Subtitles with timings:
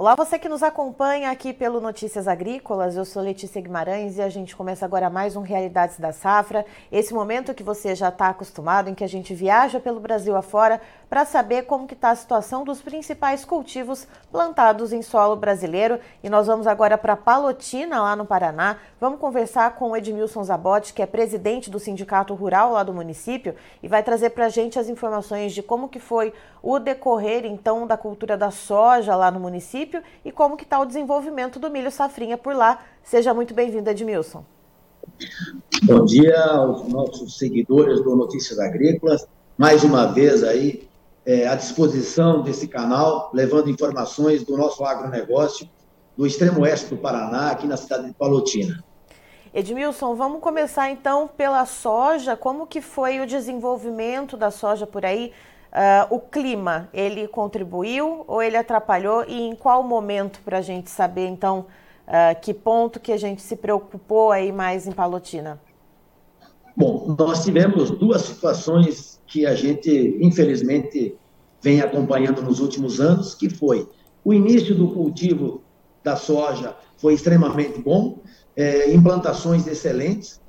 [0.00, 2.96] Olá, você que nos acompanha aqui pelo Notícias Agrícolas.
[2.96, 6.64] Eu sou Letícia Guimarães e a gente começa agora mais um Realidades da Safra.
[6.90, 10.80] Esse momento que você já está acostumado, em que a gente viaja pelo Brasil afora
[11.10, 16.00] para saber como que está a situação dos principais cultivos plantados em solo brasileiro.
[16.22, 18.78] E nós vamos agora para Palotina, lá no Paraná.
[18.98, 23.54] Vamos conversar com o Edmilson Zabotti, que é presidente do Sindicato Rural lá do município,
[23.82, 27.86] e vai trazer para a gente as informações de como que foi o decorrer, então,
[27.86, 29.89] da cultura da soja lá no município
[30.24, 32.84] e como que está o desenvolvimento do milho safrinha por lá.
[33.02, 34.44] Seja muito bem-vindo, Edmilson.
[35.84, 39.26] Bom dia aos nossos seguidores do Notícias Agrícolas.
[39.56, 40.88] Mais uma vez aí
[41.24, 45.68] é, à disposição desse canal, levando informações do nosso agronegócio
[46.16, 48.84] do extremo oeste do Paraná, aqui na cidade de Palotina.
[49.52, 52.36] Edmilson, vamos começar então pela soja.
[52.36, 55.32] Como que foi o desenvolvimento da soja por aí?
[55.70, 59.24] Uh, o clima, ele contribuiu ou ele atrapalhou?
[59.28, 61.66] E em qual momento para a gente saber, então,
[62.08, 65.60] uh, que ponto que a gente se preocupou aí mais em Palotina?
[66.76, 71.16] Bom, nós tivemos duas situações que a gente, infelizmente,
[71.62, 73.88] vem acompanhando nos últimos anos, que foi
[74.24, 75.62] o início do cultivo
[76.02, 78.18] da soja foi extremamente bom,
[78.56, 80.40] é, implantações excelentes,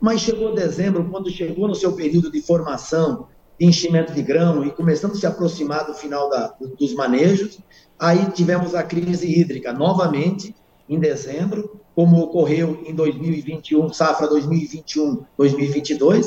[0.00, 3.26] mas chegou dezembro, quando chegou no seu período de formação,
[3.60, 7.58] enchimento de grão e começando a se aproximar do final da, dos manejos,
[7.98, 10.54] aí tivemos a crise hídrica novamente,
[10.88, 16.26] em dezembro, como ocorreu em 2021, safra 2021-2022.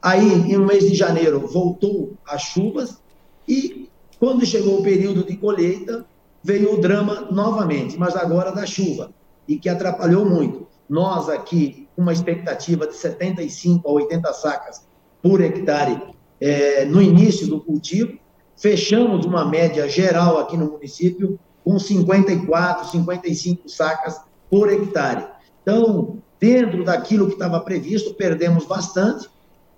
[0.00, 3.00] Aí, no mês de janeiro, voltou as chuvas
[3.48, 3.88] e
[4.20, 6.04] quando chegou o período de colheita,
[6.42, 9.12] veio o drama novamente, mas agora da chuva,
[9.46, 10.68] e que atrapalhou muito.
[10.88, 14.86] Nós aqui, com uma expectativa de 75 a 80 sacas
[15.22, 16.00] por hectare
[16.40, 18.18] é, no início do cultivo,
[18.56, 25.26] fechamos uma média geral aqui no município com 54, 55 sacas por hectare.
[25.62, 29.28] Então, dentro daquilo que estava previsto, perdemos bastante,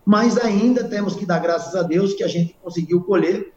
[0.05, 3.53] mas ainda temos que dar graças a Deus que a gente conseguiu colher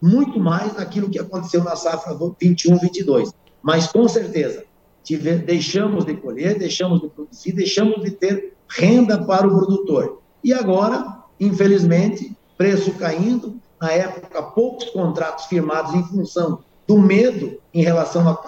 [0.00, 3.32] muito mais daquilo que aconteceu na safra 21-22.
[3.62, 4.64] Mas, com certeza,
[5.02, 10.20] tive, deixamos de colher, deixamos de produzir, deixamos de ter renda para o produtor.
[10.42, 17.82] E agora, infelizmente, preço caindo, na época, poucos contratos firmados em função do medo em
[17.82, 18.38] relação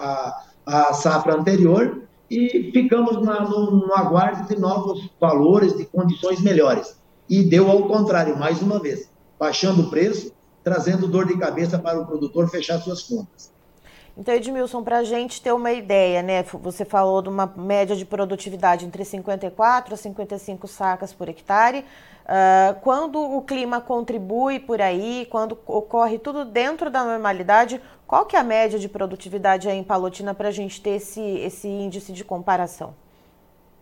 [0.67, 6.97] à safra anterior, e ficamos na, no, no aguardo de novos valores, de condições melhores.
[7.29, 10.33] E deu ao contrário, mais uma vez, baixando o preço,
[10.63, 13.51] trazendo dor de cabeça para o produtor fechar suas contas.
[14.19, 16.43] Então, Edmilson, para a gente ter uma ideia, né?
[16.43, 21.85] Você falou de uma média de produtividade entre 54 a 55 sacas por hectare.
[22.25, 28.35] Uh, quando o clima contribui por aí, quando ocorre tudo dentro da normalidade, qual que
[28.35, 32.13] é a média de produtividade aí em Palotina para a gente ter esse, esse índice
[32.13, 32.95] de comparação?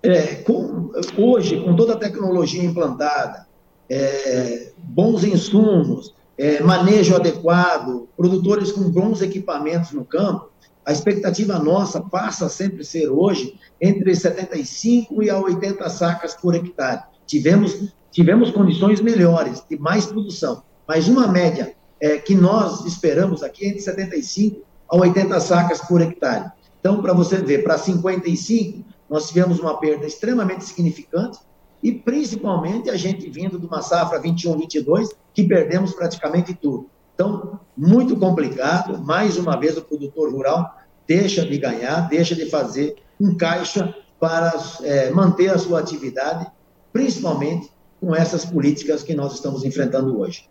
[0.02, 3.46] É, com, hoje, com toda a tecnologia implantada,
[3.88, 10.50] é, bons insumos, é, manejo adequado, produtores com bons equipamentos no campo,
[10.84, 16.54] a expectativa nossa passa a sempre ser hoje entre 75 e a 80 sacas por
[16.54, 17.02] hectare.
[17.26, 23.64] Tivemos, tivemos condições melhores, de mais produção, mas uma média é, que nós esperamos aqui
[23.64, 26.52] é entre 75 a 80 sacas por hectare.
[26.78, 31.38] Então, para você ver, para 55, nós tivemos uma perda extremamente significante,
[31.86, 36.90] e principalmente a gente vindo de uma safra 21-22, que perdemos praticamente tudo.
[37.14, 40.68] Então, muito complicado, mais uma vez o produtor rural
[41.06, 44.52] deixa de ganhar, deixa de fazer um caixa para
[44.82, 46.50] é, manter a sua atividade,
[46.92, 47.70] principalmente
[48.00, 50.48] com essas políticas que nós estamos enfrentando hoje.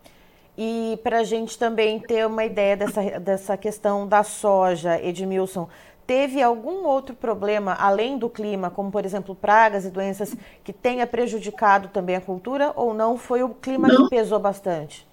[0.57, 5.67] E para a gente também ter uma ideia dessa, dessa questão da soja, Edmilson,
[6.07, 11.05] teve algum outro problema além do clima, como por exemplo pragas e doenças, que tenha
[11.07, 13.17] prejudicado também a cultura ou não?
[13.17, 14.03] Foi o clima não.
[14.03, 15.07] que pesou bastante?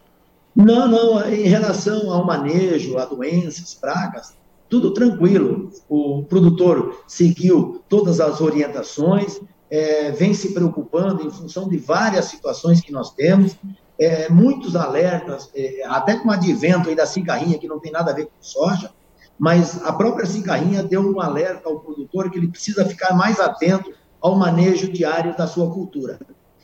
[0.54, 1.28] Não, não.
[1.28, 4.34] Em relação ao manejo, a doenças, pragas,
[4.68, 5.70] tudo tranquilo.
[5.88, 9.40] O produtor seguiu todas as orientações,
[9.70, 13.56] é, vem se preocupando em função de várias situações que nós temos,
[13.98, 18.14] é, muitos alertas, é, até com o advento da cigarrinha, que não tem nada a
[18.14, 18.90] ver com soja,
[19.38, 23.92] mas a própria cigarrinha deu um alerta ao produtor que ele precisa ficar mais atento
[24.20, 26.18] ao manejo diário da sua cultura.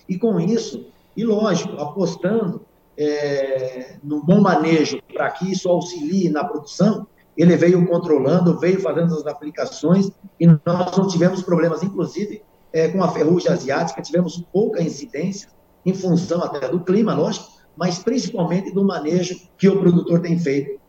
[0.08, 0.86] E com isso,
[1.16, 2.62] e lógico, apostando
[2.96, 7.06] é, no bom manejo para que isso auxilie na produção,
[7.36, 10.10] ele veio controlando, veio fazendo as aplicações
[10.40, 12.42] e nós não tivemos problemas, inclusive
[12.72, 15.48] é, com a ferrugem asiática, tivemos pouca incidência
[15.86, 20.80] em função até do clima, lógico, mas principalmente do manejo que o produtor tem feito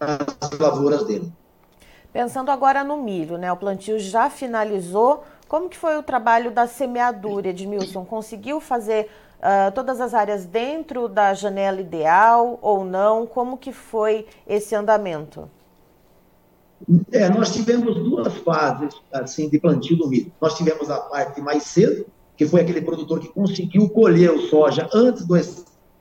[0.00, 1.32] nas lavouras dele.
[2.12, 3.52] Pensando agora no milho, né?
[3.52, 5.24] O plantio já finalizou.
[5.48, 8.04] Como que foi o trabalho da semeadura, Edmilson?
[8.04, 13.26] Conseguiu fazer uh, todas as áreas dentro da janela ideal ou não?
[13.26, 15.50] Como que foi esse andamento?
[17.12, 20.32] É, nós tivemos duas fases assim de plantio do milho.
[20.40, 22.06] Nós tivemos a parte mais cedo,
[22.36, 25.34] que foi aquele produtor que conseguiu colher o soja antes do,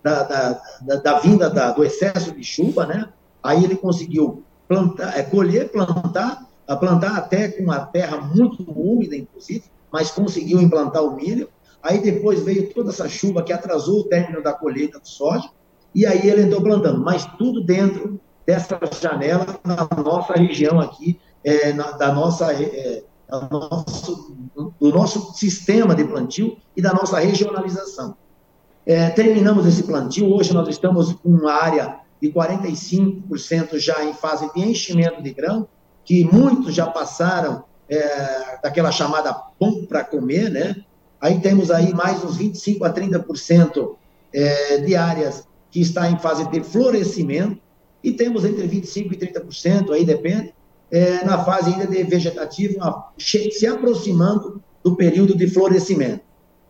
[0.03, 3.09] da, da, da, da vinda da, do excesso de chuva, né?
[3.43, 6.47] Aí ele conseguiu plantar, é, colher, plantar,
[6.79, 11.49] plantar até com a terra muito úmida, inclusive, mas conseguiu implantar o milho.
[11.81, 15.49] Aí depois veio toda essa chuva que atrasou o término da colheita do soja,
[15.93, 21.73] e aí ele entrou plantando, mas tudo dentro dessa janela na nossa região aqui, é,
[21.73, 23.03] na, da nossa, é,
[23.51, 24.35] nosso,
[24.79, 28.15] do nosso sistema de plantio e da nossa regionalização.
[28.85, 34.49] É, terminamos esse plantio, hoje nós estamos com uma área de 45% já em fase
[34.53, 35.67] de enchimento de grão,
[36.05, 40.73] que muitos já passaram é, daquela chamada pão para comer, né?
[41.19, 43.95] Aí temos aí mais uns 25 a 30%
[44.33, 47.61] é, de áreas que está em fase de florescimento,
[48.01, 50.53] e temos entre 25 e 30%, aí depende,
[50.89, 52.79] é, na fase ainda de vegetativo,
[53.17, 56.21] se aproximando do período de florescimento.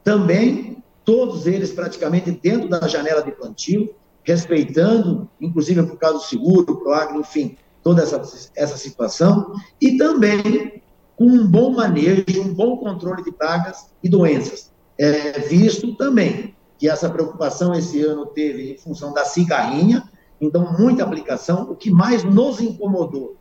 [0.03, 6.77] Também, todos eles praticamente dentro da janela de plantio, respeitando, inclusive por causa do seguro,
[6.77, 8.21] pro agro, enfim, toda essa,
[8.55, 10.81] essa situação, e também
[11.15, 14.71] com um bom manejo, um bom controle de pragas e doenças.
[14.97, 20.09] É, visto também que essa preocupação esse ano teve em função da cigarrinha,
[20.39, 21.69] então muita aplicação.
[21.69, 23.35] O que mais nos incomodou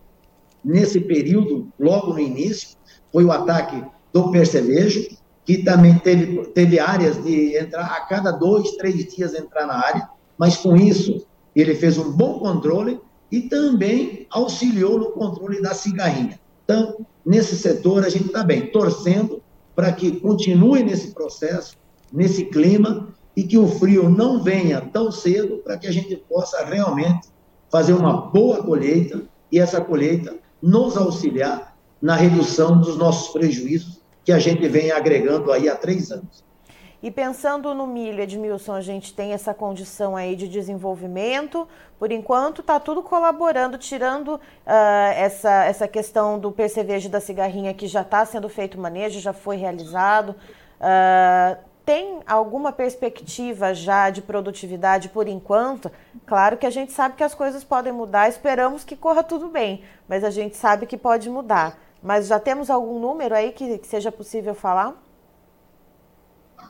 [0.65, 2.77] nesse período, logo no início,
[3.13, 3.83] foi o ataque
[4.13, 5.09] do percevejo,
[5.45, 10.09] que também teve, teve áreas de entrar a cada dois, três dias entrar na área,
[10.43, 11.25] mas com isso
[11.55, 12.99] ele fez um bom controle
[13.31, 16.37] e também auxiliou no controle da cigarrinha.
[16.65, 19.41] Então, nesse setor, a gente está bem, torcendo
[19.73, 21.77] para que continue nesse processo,
[22.13, 26.65] nesse clima, e que o frio não venha tão cedo para que a gente possa
[26.65, 27.29] realmente
[27.71, 29.23] fazer uma boa colheita
[29.53, 35.53] e essa colheita nos auxiliar na redução dos nossos prejuízos que a gente vem agregando
[35.53, 36.43] aí há três anos.
[37.03, 41.67] E pensando no milho, Edmilson, a gente tem essa condição aí de desenvolvimento.
[41.99, 44.41] Por enquanto, está tudo colaborando, tirando uh,
[45.17, 49.57] essa, essa questão do percevejo da cigarrinha que já está sendo feito manejo, já foi
[49.57, 50.37] realizado.
[50.79, 55.91] Uh, tem alguma perspectiva já de produtividade por enquanto?
[56.25, 59.83] Claro que a gente sabe que as coisas podem mudar, esperamos que corra tudo bem,
[60.09, 61.77] mas a gente sabe que pode mudar.
[62.01, 65.02] Mas já temos algum número aí que, que seja possível falar?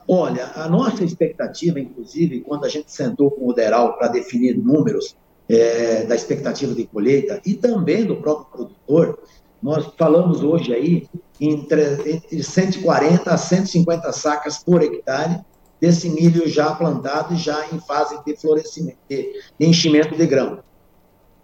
[0.07, 5.17] Olha, a nossa expectativa, inclusive, quando a gente sentou com o Deral para definir números
[5.49, 9.19] é, da expectativa de colheita e também do próprio produtor,
[9.63, 11.09] nós falamos hoje aí
[11.41, 15.41] entre, entre 140 a 150 sacas por hectare
[15.81, 20.61] desse milho já plantado e já em fase de florescimento, de enchimento de grão.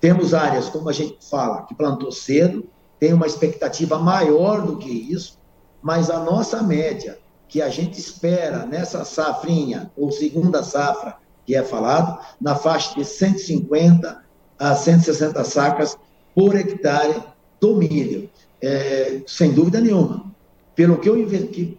[0.01, 2.65] Temos áreas, como a gente fala, que plantou cedo,
[3.01, 5.39] tem uma expectativa maior do que isso,
[5.83, 7.19] mas a nossa média
[7.49, 11.17] que a gente espera nessa safrinha, ou segunda safra,
[11.47, 14.23] que é falado, na faixa de 150
[14.59, 15.97] a 160 sacas
[16.35, 17.23] por hectare
[17.59, 18.29] do milho.
[18.61, 20.27] É, sem dúvida nenhuma.
[20.75, 21.17] Pelo que, eu,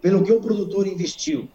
[0.00, 1.48] pelo que o produtor investiu,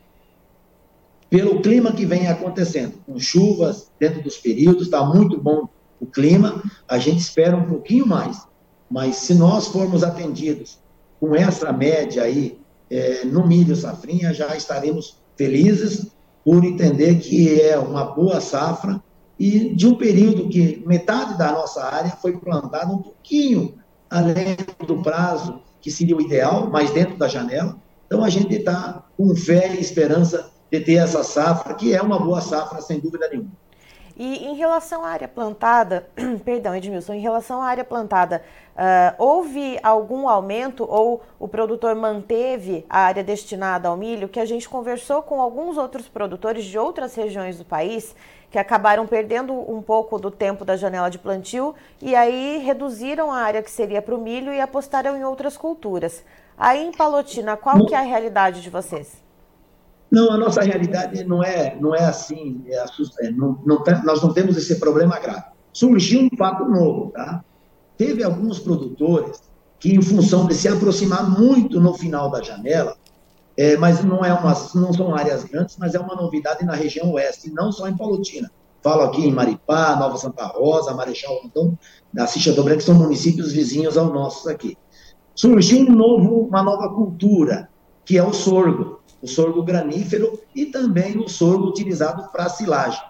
[1.29, 5.67] pelo clima que vem acontecendo, com chuvas dentro dos períodos, está muito bom
[5.99, 8.47] o clima, a gente espera um pouquinho mais.
[8.89, 10.79] Mas se nós formos atendidos
[11.19, 12.57] com essa média aí
[12.89, 16.07] é, no milho safrinha, já estaremos felizes
[16.43, 19.01] por entender que é uma boa safra
[19.37, 23.73] e de um período que metade da nossa área foi plantada um pouquinho
[24.09, 27.75] além do prazo que seria o ideal, mas dentro da janela.
[28.05, 32.19] Então a gente está com fé e esperança de ter essa safra, que é uma
[32.19, 33.51] boa safra, sem dúvida nenhuma.
[34.17, 36.07] E em relação à área plantada,
[36.45, 38.41] perdão, Edmilson, em relação à área plantada,
[38.75, 44.29] uh, houve algum aumento ou o produtor manteve a área destinada ao milho?
[44.29, 48.15] Que a gente conversou com alguns outros produtores de outras regiões do país
[48.49, 53.39] que acabaram perdendo um pouco do tempo da janela de plantio e aí reduziram a
[53.39, 56.23] área que seria para o milho e apostaram em outras culturas.
[56.57, 59.24] Aí em Palotina, qual que é a realidade de vocês?
[60.11, 62.83] Não, a nossa realidade não é, não é assim, é
[63.21, 65.45] é, não, não, nós não temos esse problema grave.
[65.73, 67.43] Surgiu um fato novo, tá?
[67.97, 69.41] Teve alguns produtores
[69.79, 72.95] que, em função de se aproximar muito no final da janela,
[73.57, 77.11] é, mas não, é uma, não são áreas grandes, mas é uma novidade na região
[77.13, 78.51] oeste, não só em Palotina.
[78.81, 81.77] falo aqui em Maripá, Nova Santa Rosa, Marechal Rondon,
[82.13, 84.77] da Cicha Dobré, que são municípios vizinhos aos nossos aqui.
[85.33, 87.69] Surgiu um novo, uma nova cultura,
[88.05, 88.94] que é o sorgo,
[89.25, 93.01] o sorgo granífero e também o sorgo utilizado para silagem.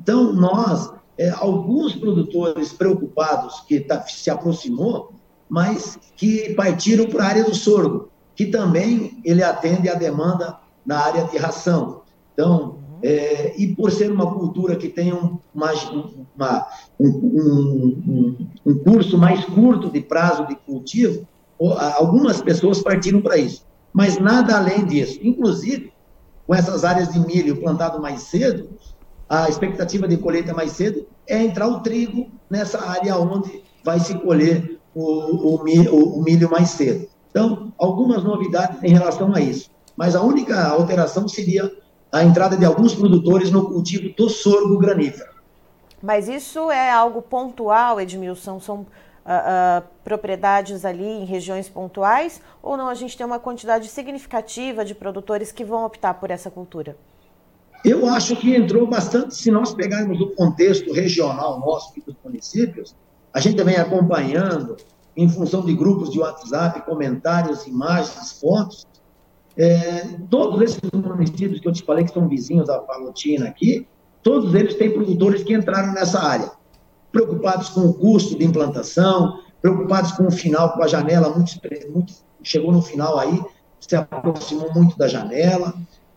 [0.00, 5.12] Então, nós, é, alguns produtores preocupados que tá, se aproximou,
[5.48, 10.98] mas que partiram para a área do sorgo, que também ele atende à demanda na
[10.98, 12.02] área de ração.
[12.34, 15.72] Então, é, e por ser uma cultura que tem um, uma,
[16.36, 16.66] uma,
[16.98, 21.28] um, um, um, curso mais curto de prazo de cultivo,
[21.96, 23.69] algumas pessoas partiram para isso.
[23.92, 25.18] Mas nada além disso.
[25.22, 25.92] Inclusive,
[26.46, 28.70] com essas áreas de milho plantado mais cedo,
[29.28, 34.14] a expectativa de colheita mais cedo é entrar o trigo nessa área onde vai se
[34.18, 37.08] colher o, o, milho, o milho mais cedo.
[37.30, 39.70] Então, algumas novidades em relação a isso.
[39.96, 41.70] Mas a única alteração seria
[42.10, 45.30] a entrada de alguns produtores no cultivo do sorgo granífero.
[46.02, 48.58] Mas isso é algo pontual, Edmilson?
[48.58, 48.86] São
[49.24, 52.40] uh, uh, propriedades ali em regiões pontuais?
[52.62, 56.50] Ou não a gente tem uma quantidade significativa de produtores que vão optar por essa
[56.50, 56.96] cultura?
[57.84, 62.94] Eu acho que entrou bastante, se nós pegarmos o contexto regional nosso aqui dos municípios,
[63.32, 64.76] a gente vem acompanhando,
[65.16, 68.86] em função de grupos de WhatsApp, comentários, imagens, fotos,
[69.56, 73.86] é, todos esses municípios que eu te falei que são vizinhos da Palotina aqui,
[74.22, 76.50] todos eles têm produtores que entraram nessa área,
[77.12, 81.52] preocupados com o custo de implantação, preocupados com o final, com a janela, muito,
[81.92, 83.42] muito, chegou no final aí,
[83.80, 85.74] se aproximou muito da janela,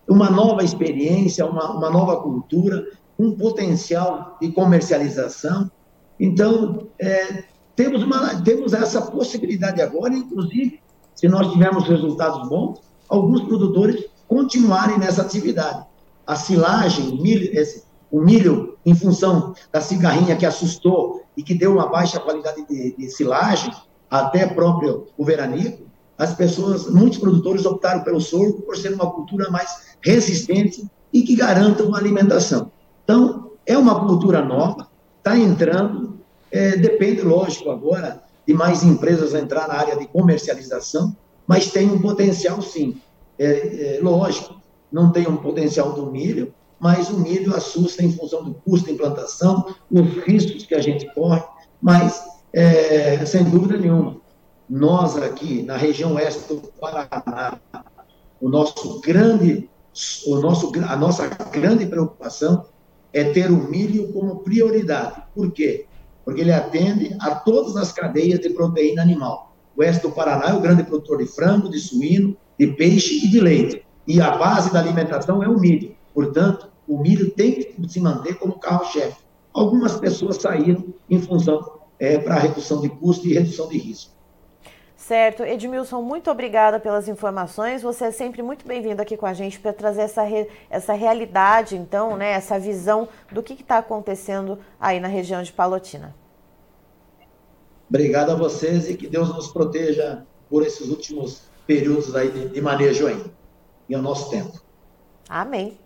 [0.08, 2.86] uma nova experiência, uma, uma nova cultura,
[3.18, 5.70] um potencial de comercialização.
[6.18, 10.80] Então, é, temos, uma, temos essa possibilidade agora, inclusive,
[11.14, 15.84] se nós tivermos resultados bons, alguns produtores continuarem nessa atividade.
[16.26, 21.72] A silagem, milho, esse, o milho em função da cigarrinha que assustou e que deu
[21.72, 23.74] uma baixa qualidade de, de silagem,
[24.08, 25.82] até próprio o veranico,
[26.16, 31.34] as pessoas, muitos produtores optaram pelo sorgo por ser uma cultura mais resistente e que
[31.34, 32.70] garanta uma alimentação.
[33.02, 34.86] Então, é uma cultura nova,
[35.18, 36.20] está entrando,
[36.52, 41.16] é, depende, lógico, agora de mais empresas entrar na área de comercialização,
[41.48, 42.96] mas tem um potencial sim.
[43.36, 44.54] É, é, lógico,
[44.92, 48.92] não tem um potencial do milho, mas o milho assusta em função do custo de
[48.92, 51.42] implantação, os riscos que a gente corre,
[51.80, 54.16] mas, é, sem dúvida nenhuma,
[54.68, 57.58] nós aqui na região oeste do Paraná,
[58.40, 59.68] o nosso grande,
[60.26, 62.66] o nosso, a nossa grande preocupação
[63.12, 65.22] é ter o milho como prioridade.
[65.34, 65.86] Por quê?
[66.24, 69.54] Porque ele atende a todas as cadeias de proteína animal.
[69.76, 73.30] O oeste do Paraná é o grande produtor de frango, de suíno, de peixe e
[73.30, 73.86] de leite.
[74.06, 75.94] E a base da alimentação é o milho.
[76.14, 79.16] Portanto, o milho tem que se manter como carro-chefe.
[79.52, 84.14] Algumas pessoas saíram em função é, para redução de custo e redução de risco.
[84.96, 85.42] Certo.
[85.42, 87.82] Edmilson, muito obrigada pelas informações.
[87.82, 90.48] Você é sempre muito bem-vindo aqui com a gente para trazer essa, re...
[90.70, 96.14] essa realidade, então, né, essa visão do que está acontecendo aí na região de Palotina.
[97.86, 102.60] Obrigado a vocês e que Deus nos proteja por esses últimos períodos aí de, de
[102.62, 103.30] manejo ainda
[103.88, 104.58] e ao nosso tempo.
[105.28, 105.78] Amém.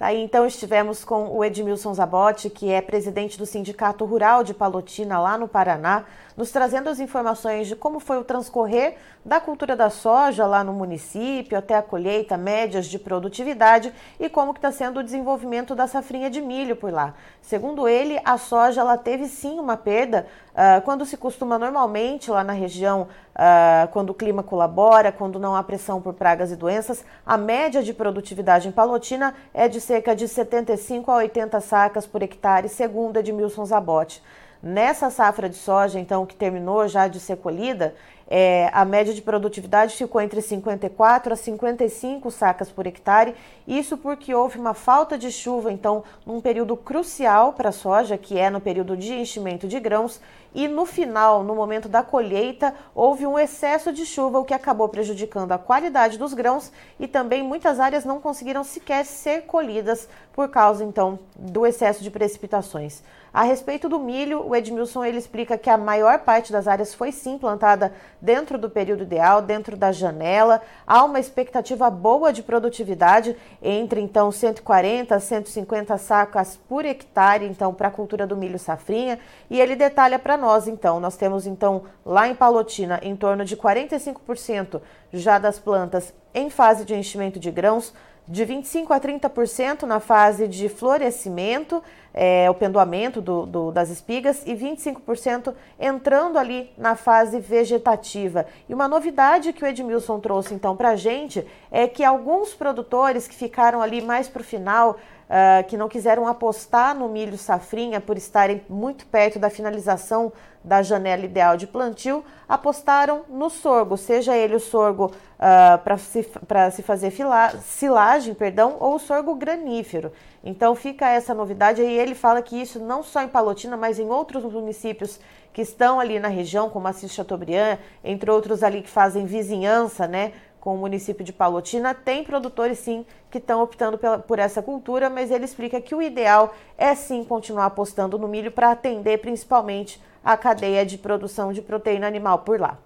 [0.00, 5.20] Tá então estivemos com o Edmilson Zabotti, que é presidente do Sindicato Rural de Palotina,
[5.20, 6.06] lá no Paraná,
[6.40, 10.72] nos trazendo as informações de como foi o transcorrer da cultura da soja lá no
[10.72, 16.30] município, até a colheita, médias de produtividade e como está sendo o desenvolvimento da safrinha
[16.30, 17.12] de milho por lá.
[17.42, 22.42] Segundo ele, a soja ela teve sim uma perda uh, quando se costuma normalmente lá
[22.42, 23.02] na região,
[23.34, 27.82] uh, quando o clima colabora, quando não há pressão por pragas e doenças, a média
[27.82, 33.18] de produtividade em Palotina é de cerca de 75 a 80 sacas por hectare, segundo
[33.18, 34.22] Edmilson Zabotti.
[34.62, 37.94] Nessa safra de soja, então, que terminou já de ser colhida,
[38.32, 43.34] é, a média de produtividade ficou entre 54 a 55 sacas por hectare.
[43.66, 48.38] Isso porque houve uma falta de chuva, então, num período crucial para a soja, que
[48.38, 50.20] é no período de enchimento de grãos,
[50.54, 54.88] e no final, no momento da colheita, houve um excesso de chuva, o que acabou
[54.88, 60.48] prejudicando a qualidade dos grãos e também muitas áreas não conseguiram sequer ser colhidas por
[60.48, 63.02] causa então do excesso de precipitações.
[63.32, 67.12] A respeito do milho, o Edmilson ele explica que a maior parte das áreas foi
[67.12, 70.60] sim plantada dentro do período ideal, dentro da janela.
[70.84, 77.72] Há uma expectativa boa de produtividade entre então 140 a 150 sacas por hectare então
[77.72, 81.84] para a cultura do milho safrinha, e ele detalha para nós então, nós temos então
[82.04, 84.80] lá em Palotina em torno de 45%
[85.12, 87.92] já das plantas em fase de enchimento de grãos,
[88.26, 91.82] de 25% a 30% na fase de florescimento,
[92.14, 98.46] é, o pendoamento do, do, das espigas, e 25% entrando ali na fase vegetativa.
[98.68, 103.26] E uma novidade que o Edmilson trouxe então para a gente é que alguns produtores
[103.26, 104.96] que ficaram ali mais para o final,
[105.30, 110.32] uh, que não quiseram apostar no milho safrinha por estarem muito perto da finalização
[110.62, 116.28] da janela ideal de plantio, apostaram no sorgo, seja ele o sorgo uh, para se,
[116.72, 120.12] se fazer fila, silagem, perdão, ou o sorgo granífero.
[120.44, 124.08] Então fica essa novidade e ele fala que isso não só em Palotina, mas em
[124.10, 125.18] outros municípios
[125.52, 130.32] que estão ali na região, como Assis Chateaubriand, entre outros ali que fazem vizinhança, né,
[130.60, 135.08] com o município de Palotina, tem produtores sim que estão optando pela, por essa cultura,
[135.08, 140.00] mas ele explica que o ideal é sim continuar apostando no milho para atender principalmente
[140.22, 142.78] a cadeia de produção de proteína animal por lá.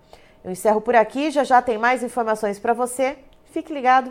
[0.45, 3.19] Eu encerro por aqui, já já tem mais informações para você.
[3.47, 4.11] Fique ligado.